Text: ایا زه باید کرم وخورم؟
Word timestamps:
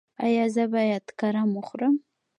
ایا 0.25 0.45
زه 0.55 0.63
باید 0.73 1.05
کرم 1.19 1.49
وخورم؟ 1.57 1.95